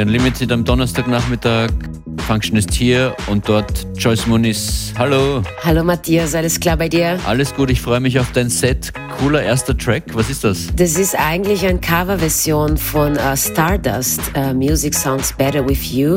DJ 0.00 0.02
Unlimited 0.02 0.52
am 0.52 0.64
Donnerstagnachmittag. 0.64 1.70
Function 2.26 2.56
ist 2.56 2.72
hier 2.72 3.14
und 3.26 3.48
dort 3.48 3.86
Joyce 3.96 4.26
Muniz. 4.26 4.92
Hallo. 4.98 5.42
Hallo 5.62 5.84
Matthias, 5.84 6.34
alles 6.34 6.58
klar 6.58 6.76
bei 6.76 6.88
dir? 6.88 7.18
Alles 7.26 7.54
gut, 7.54 7.70
ich 7.70 7.80
freue 7.80 8.00
mich 8.00 8.18
auf 8.18 8.30
dein 8.32 8.48
Set. 8.48 8.92
Cooler 9.18 9.42
erster 9.42 9.76
Track. 9.76 10.04
Was 10.14 10.30
ist 10.30 10.44
das? 10.44 10.68
Das 10.76 10.96
ist 10.96 11.14
eigentlich 11.18 11.66
eine 11.66 11.80
Coverversion 11.80 12.76
von 12.78 13.12
uh, 13.12 13.36
Stardust, 13.36 14.20
uh, 14.36 14.54
Music 14.54 14.94
Sounds 14.94 15.32
Better 15.32 15.68
With 15.68 15.92
You. 15.92 16.16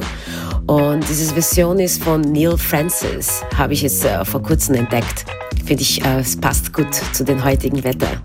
Und 0.68 1.08
diese 1.10 1.34
Version 1.34 1.80
ist 1.80 2.04
von 2.04 2.22
Neil 2.22 2.58
Francis, 2.58 3.44
habe 3.58 3.74
ich 3.74 3.82
jetzt 3.82 4.06
uh, 4.06 4.24
vor 4.24 4.42
kurzem 4.42 4.76
entdeckt. 4.76 5.26
Finde 5.66 5.84
ich, 5.84 6.04
es 6.06 6.38
passt 6.38 6.74
gut 6.74 6.94
zu 6.94 7.24
dem 7.24 7.44
heutigen 7.44 7.84
Wetter. 7.84 8.22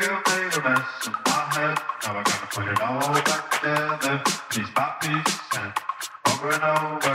you 0.00 0.10
made 0.10 0.54
a 0.54 0.62
mess 0.62 1.06
of 1.06 1.14
my 1.26 1.42
head. 1.54 1.78
Now 2.04 2.18
I 2.18 2.22
gotta 2.22 2.46
put 2.54 2.68
it 2.68 2.80
all 2.80 3.14
back 3.26 3.50
together, 3.50 4.22
piece 4.50 4.70
by 4.70 4.94
piece 5.00 5.40
and 5.58 5.72
over 6.30 6.50
and 6.54 6.62
over. 6.62 7.14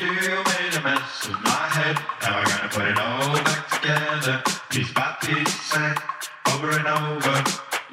You 0.00 0.34
made 0.50 0.74
a 0.74 0.82
mess 0.82 1.26
of 1.28 1.38
my 1.44 1.64
head. 1.76 1.96
Now 2.22 2.38
I 2.38 2.44
gotta 2.44 2.68
put 2.74 2.86
it 2.88 2.98
all 2.98 3.34
back 3.46 3.68
together, 3.70 4.42
piece 4.70 4.92
by 4.92 5.16
piece 5.22 5.76
and 5.76 5.98
over 6.54 6.70
and 6.70 6.88
over. 6.88 7.36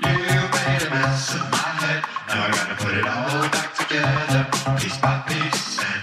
You 0.01 0.17
made 0.57 0.81
a 0.81 0.89
mess 0.89 1.33
in 1.35 1.45
my 1.53 1.69
head. 1.83 2.01
Now 2.27 2.45
I 2.45 2.51
gotta 2.51 2.75
put 2.83 2.93
it 2.97 3.05
all 3.05 3.49
back 3.53 3.75
together, 3.77 4.41
piece 4.79 4.97
by 4.97 5.21
piece 5.27 5.79
and 5.85 6.01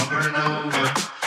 over 0.00 0.20
and 0.28 0.36
over. 0.36 1.17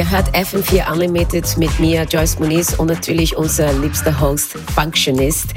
Ihr 0.00 0.10
hört 0.10 0.34
FM4 0.34 0.90
Unlimited 0.90 1.58
mit 1.58 1.78
mir, 1.78 2.04
Joyce 2.04 2.38
Muniz 2.38 2.72
und 2.72 2.86
natürlich 2.86 3.36
unser 3.36 3.70
liebster 3.74 4.18
Host, 4.18 4.52
Functionist. 4.74 5.48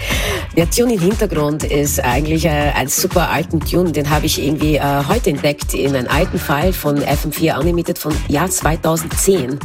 Der 0.57 0.69
Tune 0.69 0.95
im 0.95 0.99
Hintergrund 0.99 1.63
ist 1.63 2.03
eigentlich 2.03 2.43
äh, 2.43 2.73
ein 2.75 2.89
super 2.89 3.29
alten 3.29 3.61
Tune, 3.61 3.93
den 3.93 4.09
habe 4.09 4.25
ich 4.25 4.43
irgendwie 4.43 4.75
äh, 4.75 4.81
heute 5.07 5.29
entdeckt 5.29 5.73
in 5.73 5.95
einem 5.95 6.09
alten 6.09 6.37
File 6.37 6.73
von 6.73 6.99
FM4 6.99 7.57
Unlimited 7.57 7.97
von 7.97 8.13
Jahr 8.27 8.49
2010. 8.49 9.59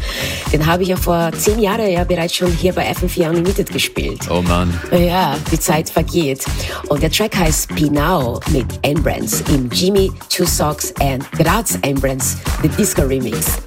Den 0.52 0.64
habe 0.64 0.84
ich 0.84 0.90
ja 0.90 0.96
vor 0.96 1.32
zehn 1.32 1.58
Jahren 1.58 1.90
ja 1.90 2.04
bereits 2.04 2.36
schon 2.36 2.52
hier 2.52 2.72
bei 2.72 2.88
FM4 2.92 3.30
Unlimited 3.30 3.72
gespielt. 3.72 4.30
Oh 4.30 4.42
Mann. 4.42 4.72
Ja, 4.92 5.36
die 5.50 5.58
Zeit 5.58 5.90
vergeht. 5.90 6.44
Und 6.88 7.02
der 7.02 7.10
Track 7.10 7.34
heißt 7.34 7.74
Pinao 7.74 8.38
mit 8.52 8.66
Embrands 8.82 9.42
im 9.48 9.68
Jimmy 9.72 10.12
Two 10.28 10.44
Socks 10.46 10.94
and 11.00 11.28
Graz 11.32 11.76
Embrands, 11.82 12.36
the 12.62 12.68
Disco 12.68 13.02
Remix. 13.02 13.58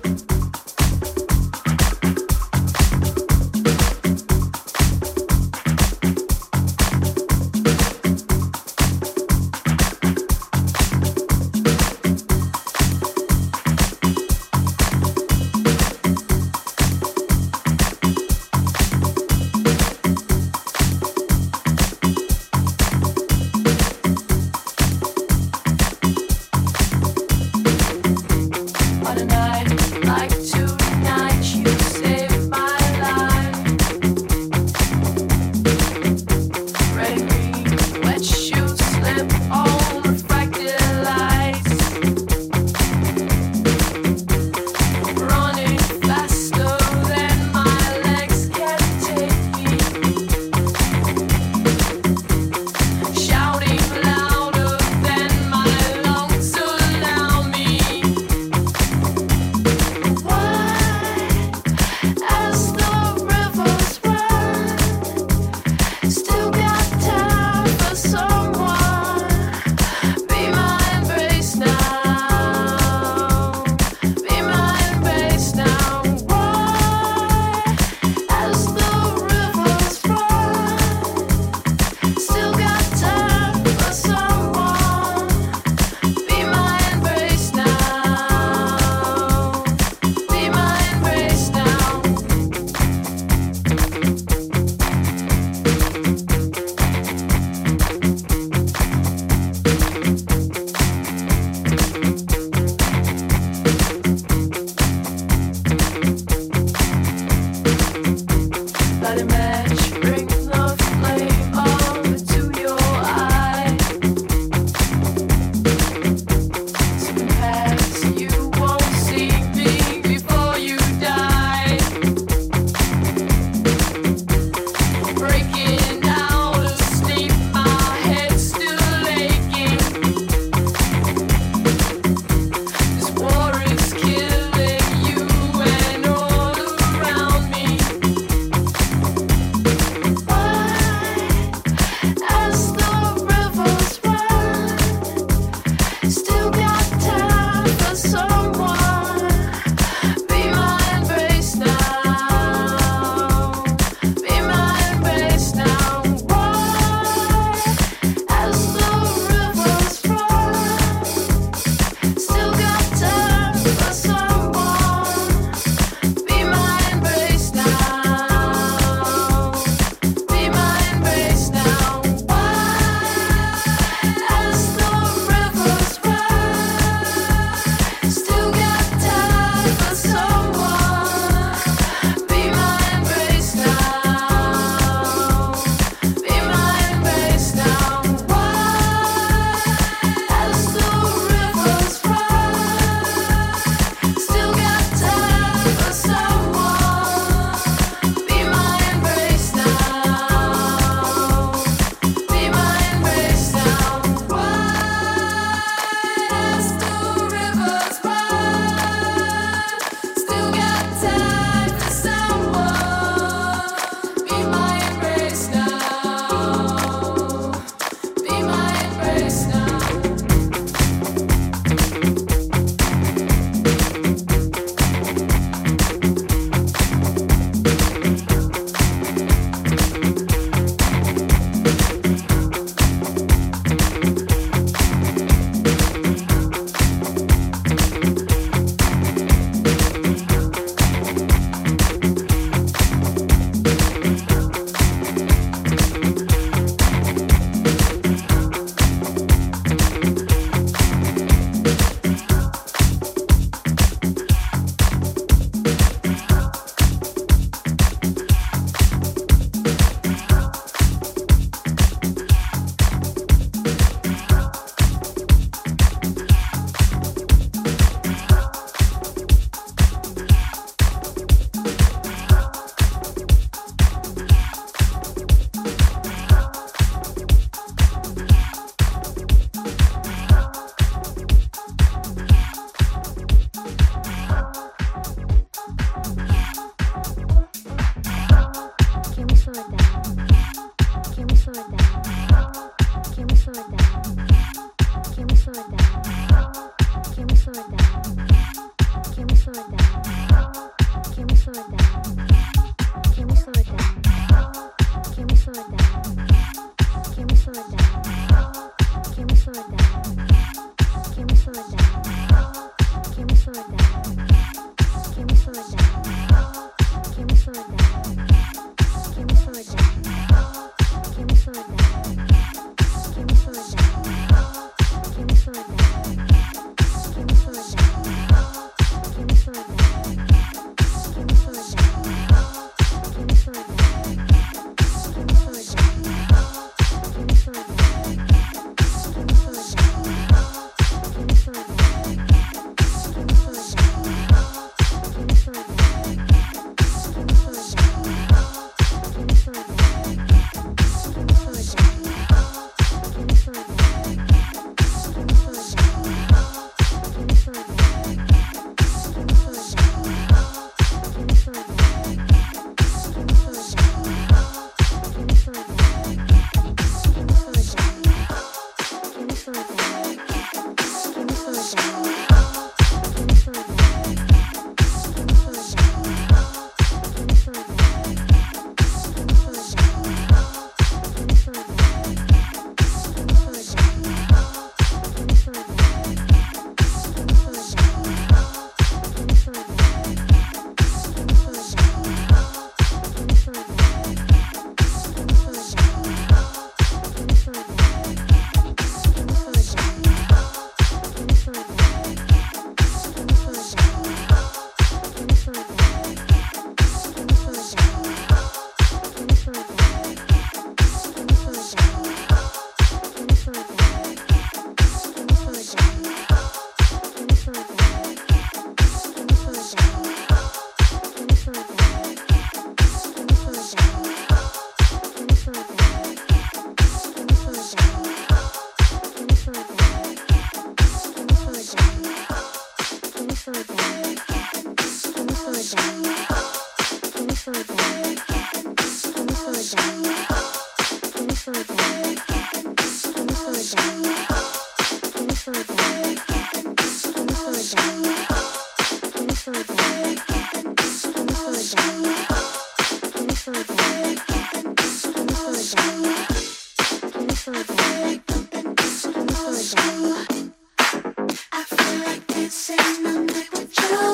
child. 463.73 464.10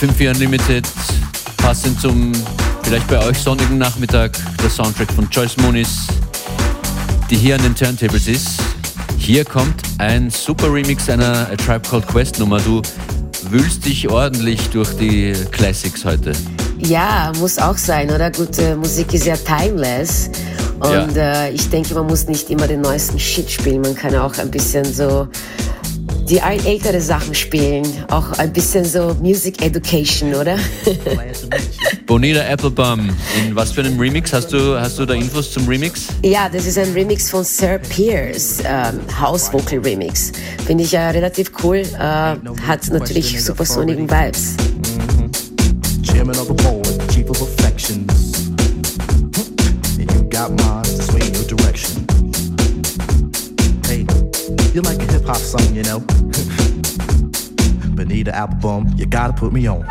FM4 0.00 0.30
Unlimited, 0.30 0.88
passend 1.58 2.00
zum 2.00 2.32
vielleicht 2.84 3.06
bei 3.08 3.22
euch 3.22 3.36
sonnigen 3.36 3.76
Nachmittag, 3.76 4.32
der 4.62 4.70
Soundtrack 4.70 5.12
von 5.12 5.28
Joyce 5.30 5.58
Moonis, 5.58 6.06
die 7.28 7.36
hier 7.36 7.56
an 7.56 7.62
den 7.62 7.74
Turntables 7.74 8.26
ist. 8.26 8.62
Hier 9.18 9.44
kommt 9.44 9.74
ein 9.98 10.30
super 10.30 10.72
Remix 10.72 11.10
einer 11.10 11.48
A 11.52 11.56
Tribe 11.56 11.86
Called 11.86 12.06
Quest 12.06 12.38
Nummer. 12.38 12.60
Du 12.60 12.80
wühlst 13.50 13.84
dich 13.84 14.08
ordentlich 14.08 14.70
durch 14.70 14.88
die 14.96 15.34
Classics 15.50 16.02
heute. 16.06 16.32
Ja, 16.78 17.30
muss 17.38 17.58
auch 17.58 17.76
sein, 17.76 18.10
oder? 18.10 18.30
Gute 18.30 18.76
Musik 18.76 19.12
ist 19.12 19.26
ja 19.26 19.36
timeless. 19.36 20.30
Und 20.78 21.14
ja. 21.14 21.44
äh, 21.44 21.50
ich 21.52 21.68
denke, 21.68 21.92
man 21.92 22.06
muss 22.06 22.26
nicht 22.26 22.48
immer 22.48 22.66
den 22.66 22.80
neuesten 22.80 23.18
Shit 23.18 23.50
spielen. 23.50 23.82
Man 23.82 23.94
kann 23.94 24.16
auch 24.16 24.38
ein 24.38 24.50
bisschen 24.50 24.90
so 24.90 25.28
die 26.30 26.38
ältere 26.38 27.00
Sachen 27.00 27.34
spielen. 27.34 27.84
Auch 28.08 28.38
ein 28.38 28.52
bisschen 28.52 28.84
so 28.84 29.16
Music 29.20 29.60
Education, 29.62 30.32
oder? 30.34 30.56
Bonita 32.06 32.40
Applebaum, 32.40 33.10
in 33.36 33.54
was 33.54 33.72
für 33.72 33.80
einem 33.80 33.98
Remix? 33.98 34.32
Hast 34.32 34.52
du, 34.52 34.80
hast 34.80 34.98
du 34.98 35.06
da 35.06 35.14
Infos 35.14 35.52
zum 35.52 35.66
Remix? 35.66 36.06
Ja, 36.22 36.48
das 36.48 36.66
ist 36.66 36.78
ein 36.78 36.92
Remix 36.92 37.30
von 37.30 37.42
Sir 37.44 37.78
Pierce, 37.78 38.60
ähm, 38.64 39.00
House 39.20 39.52
Vocal 39.52 39.80
Remix. 39.80 40.30
Finde 40.66 40.84
ich 40.84 40.92
ja 40.92 41.10
relativ 41.10 41.50
cool, 41.64 41.78
äh, 41.78 41.98
hat 41.98 42.88
natürlich 42.90 43.42
supersonigen 43.44 44.08
Vibes. 44.08 44.54
Chairman 46.04 46.36
of 46.38 46.79
song, 55.50 55.74
you 55.74 55.82
know? 55.82 55.98
Bonita 57.96 58.32
Applebaum, 58.32 58.86
you 58.96 59.04
gotta 59.04 59.32
put 59.32 59.52
me 59.52 59.66
on. 59.66 59.84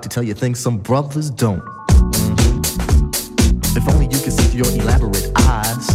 Like 0.00 0.08
to 0.08 0.14
tell 0.14 0.22
you 0.22 0.32
things 0.32 0.58
some 0.58 0.78
brothers 0.78 1.28
don't. 1.28 1.62
If 3.76 3.86
only 3.86 4.06
you 4.06 4.18
could 4.18 4.32
see 4.32 4.44
through 4.44 4.62
your 4.64 4.72
elaborate 4.80 5.30
eyes. 5.36 5.90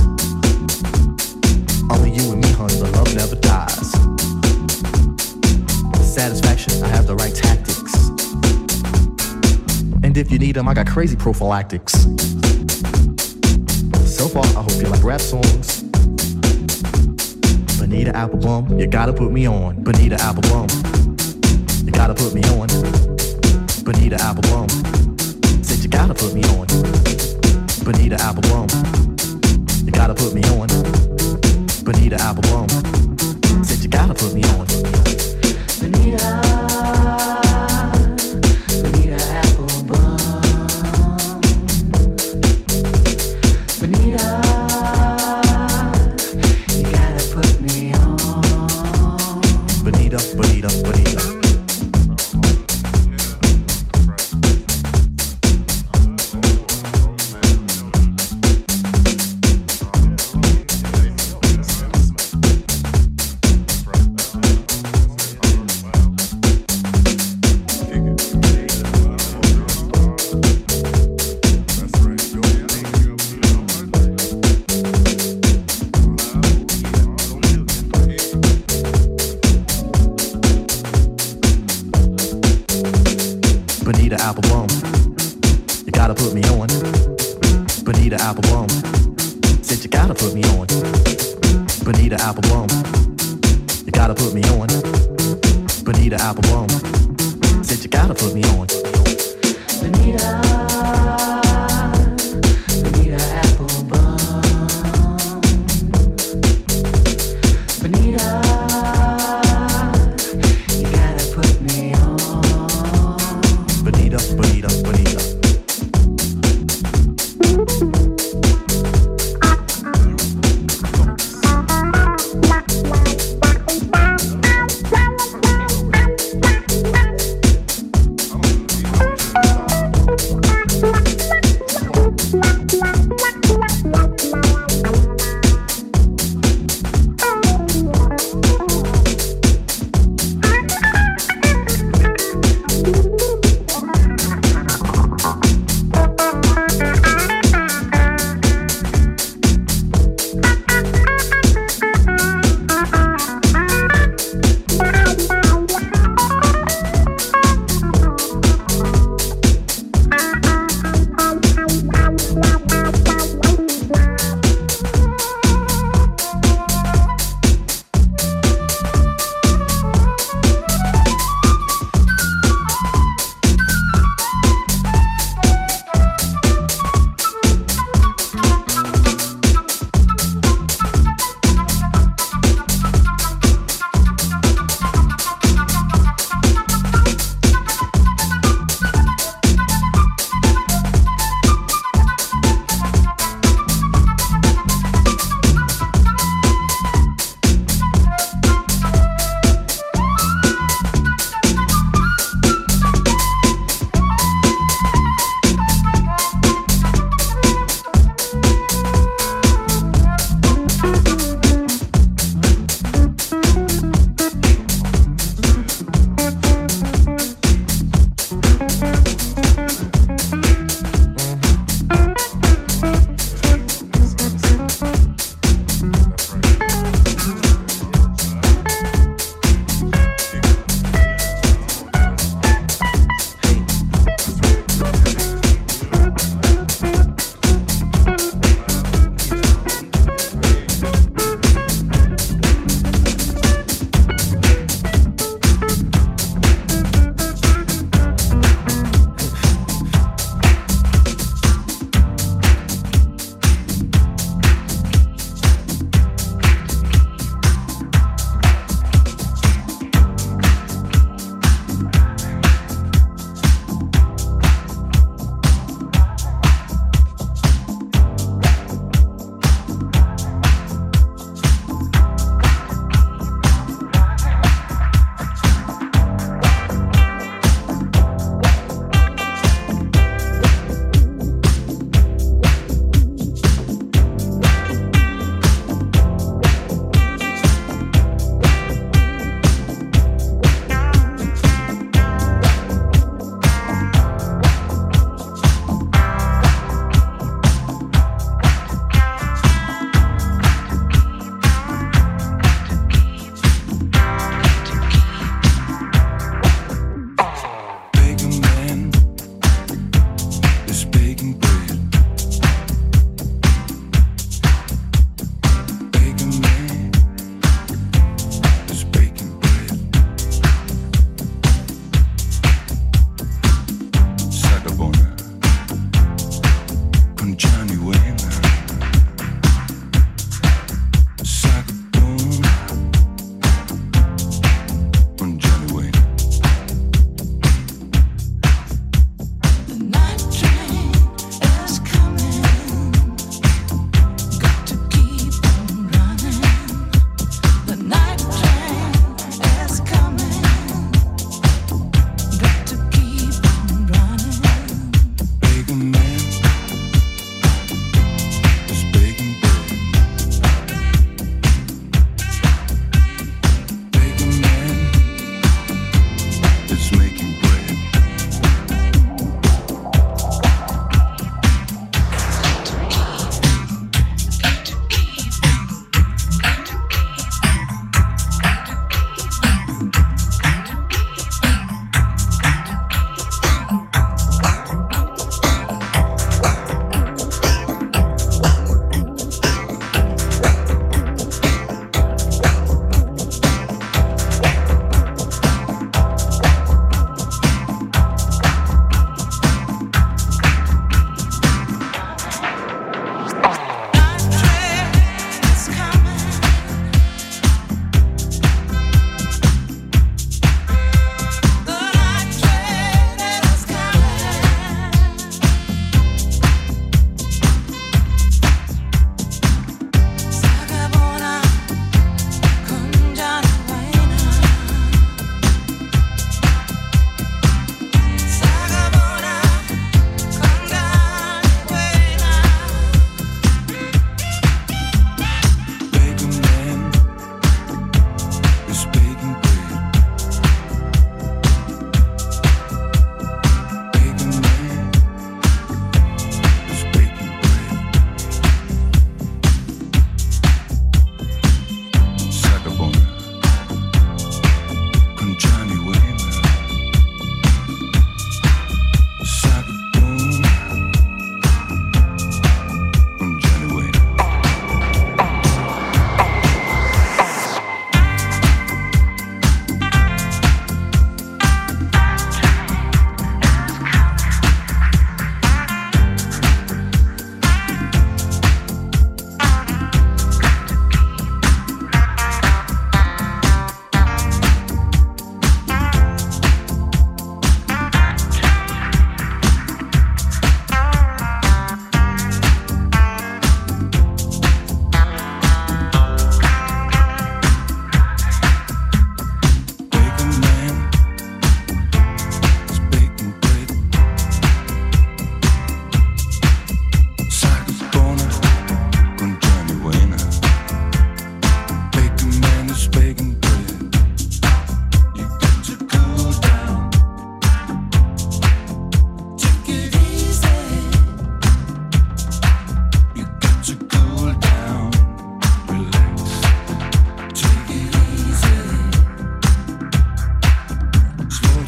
Only 1.90 2.12
you 2.12 2.32
and 2.32 2.40
me, 2.40 2.52
honey, 2.52 2.76
the 2.76 2.92
love 2.94 3.16
never 3.16 3.36
dies. 3.38 3.90
Satisfaction, 6.06 6.84
I 6.84 6.88
have 6.90 7.08
the 7.08 7.16
right 7.16 7.34
tactics. 7.34 7.96
And 10.04 10.16
if 10.16 10.30
you 10.30 10.38
need 10.38 10.56
them, 10.56 10.68
I 10.68 10.76
got 10.76 10.86
crazy 10.86 11.16
prophylactics. 11.16 11.94
So 14.06 14.28
far, 14.28 14.46
I 14.46 14.62
hope 14.62 14.74
you 14.74 14.88
like 14.88 15.04
rap 15.04 15.20
songs. 15.20 15.82
Bonita 17.80 18.12
Applebum, 18.12 18.80
you 18.80 18.86
gotta 18.86 19.14
put 19.14 19.32
me 19.32 19.48
on. 19.48 19.84
Bonita 19.84 20.18
Applebum, 20.18 20.70
you 21.86 21.92
gotta 21.92 22.14
put 22.14 22.36
me 22.36 22.44
on. 22.44 22.85
Bonita 24.26 24.42
Applebum. 24.42 25.66
Said 25.66 25.84
you 25.84 25.90
gotta 25.90 26.14
put 26.16 26.34
me 26.34 26.42
on. 26.46 26.66
Bonita 27.84 28.16
Applebum. 28.18 29.86
You 29.86 29.92
gotta 29.92 30.16
put 30.16 30.34
me 30.34 30.42
on. 30.46 30.68
Bonita 31.84 32.16
Applebum. 32.18 33.66
Said 33.66 33.84
you 33.84 33.90
gotta 33.90 34.16
put 34.16 34.34
me 34.34 34.44
on. 34.44 34.66
Bonita. 35.80 36.75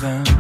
them. 0.08 0.37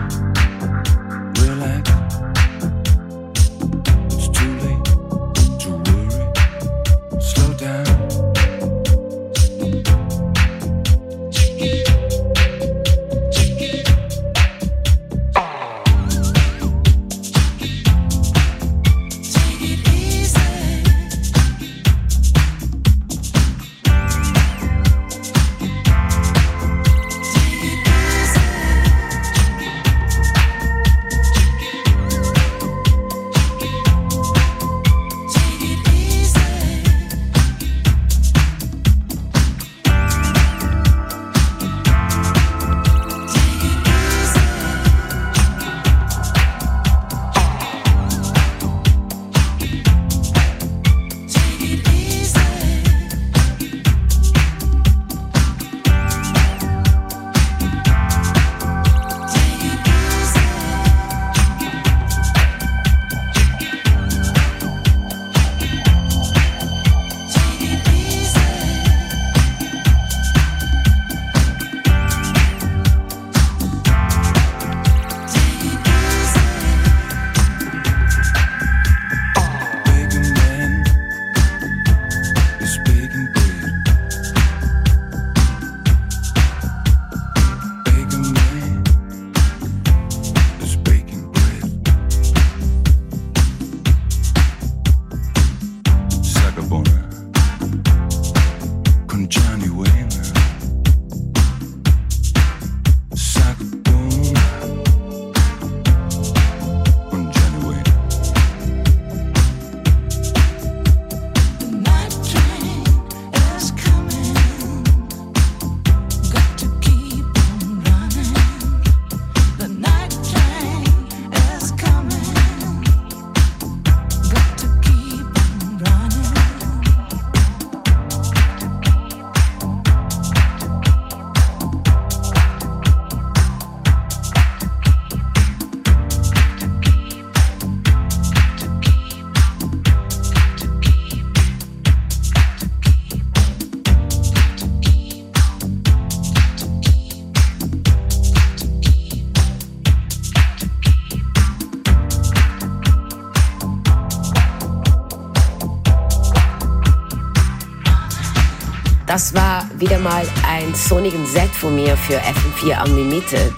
Sonnigen 160.78 161.26
Set 161.26 161.50
von 161.50 161.76
mir 161.76 161.98
für 161.98 162.20
FM4 162.20 162.86
Unlimited. 162.86 163.54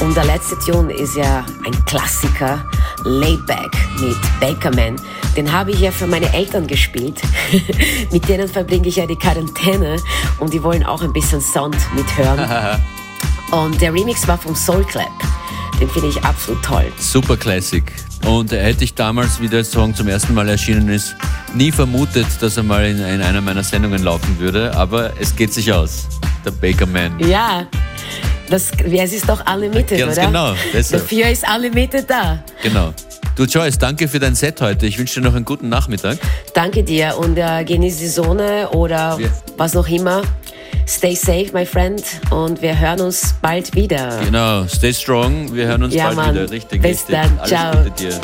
Und 0.00 0.16
der 0.16 0.24
letzte 0.24 0.58
Tune 0.58 0.92
ist 0.92 1.14
ja 1.14 1.44
ein 1.64 1.84
Klassiker, 1.84 2.64
Layback 3.04 3.70
mit 4.00 4.16
Bakerman. 4.40 4.96
Den 5.36 5.52
habe 5.52 5.72
ich 5.72 5.80
ja 5.80 5.90
für 5.90 6.06
meine 6.06 6.32
Eltern 6.32 6.66
gespielt. 6.66 7.20
mit 8.10 8.28
denen 8.28 8.48
verbringe 8.48 8.88
ich 8.88 8.96
ja 8.96 9.06
die 9.06 9.16
Quarantäne 9.16 9.96
und 10.40 10.52
die 10.52 10.62
wollen 10.62 10.84
auch 10.84 11.02
ein 11.02 11.12
bisschen 11.12 11.40
Sound 11.40 11.76
mithören. 11.94 12.40
und 13.50 13.80
der 13.80 13.92
Remix 13.92 14.26
war 14.26 14.38
vom 14.38 14.56
Soul 14.56 14.84
Clap. 14.84 15.12
Den 15.80 15.90
finde 15.90 16.08
ich 16.08 16.24
absolut 16.24 16.62
toll. 16.64 16.90
Super 16.98 17.36
Classic. 17.36 17.84
Und 18.26 18.52
hätte 18.52 18.84
ich 18.84 18.94
damals, 18.94 19.40
wie 19.40 19.48
der 19.48 19.64
Song 19.64 19.94
zum 19.94 20.08
ersten 20.08 20.32
Mal 20.32 20.48
erschienen 20.48 20.88
ist, 20.88 21.14
nie 21.54 21.70
vermutet, 21.70 22.26
dass 22.40 22.56
er 22.56 22.62
mal 22.62 22.86
in, 22.86 22.98
in 22.98 23.20
einer 23.20 23.42
meiner 23.42 23.62
Sendungen 23.62 24.02
laufen 24.02 24.38
würde. 24.38 24.74
Aber 24.74 25.12
es 25.20 25.36
geht 25.36 25.52
sich 25.52 25.72
aus. 25.72 26.08
Der 26.44 26.50
Baker 26.52 26.86
Man. 26.86 27.18
Ja, 27.20 27.66
das, 28.50 28.70
es 28.84 29.12
ist 29.12 29.28
doch 29.28 29.42
Unlimited, 29.52 29.98
Ganz 29.98 30.16
oder? 30.18 30.26
genau. 30.26 30.54
Deshalb. 30.72 31.02
Dafür 31.02 31.28
ist 31.28 31.44
Unlimited 31.48 32.08
da. 32.08 32.38
Genau. 32.62 32.92
Du 33.36 33.44
Joyce, 33.44 33.78
danke 33.78 34.06
für 34.06 34.20
dein 34.20 34.34
Set 34.34 34.60
heute. 34.60 34.86
Ich 34.86 34.96
wünsche 34.98 35.20
dir 35.20 35.26
noch 35.26 35.34
einen 35.34 35.44
guten 35.44 35.68
Nachmittag. 35.68 36.18
Danke 36.54 36.84
dir 36.84 37.16
und 37.18 37.36
äh, 37.36 37.64
genieß 37.64 37.96
die 37.98 38.06
Sonne 38.08 38.68
oder 38.70 39.18
Wir- 39.18 39.30
was 39.56 39.74
noch 39.74 39.88
immer. 39.88 40.22
Stay 40.86 41.14
safe, 41.14 41.46
my 41.54 41.64
friend, 41.64 42.02
und 42.30 42.60
wir 42.60 42.78
hören 42.78 43.00
uns 43.00 43.34
bald 43.40 43.74
wieder. 43.74 44.20
Genau. 44.22 44.66
Stay 44.68 44.92
strong. 44.92 45.52
Wir 45.54 45.66
hören 45.66 45.82
uns 45.82 45.94
Ja, 45.94 46.04
bald 46.06 46.16
Mann. 46.16 46.34
wieder. 46.34 46.50
Richtig, 46.50 46.82
Bis 46.82 46.90
richtig. 47.08 47.14
dann. 47.16 47.38
Alles 47.38 47.48
Ciao. 47.50 47.76
Gute 47.84 47.90
dir. 47.92 48.20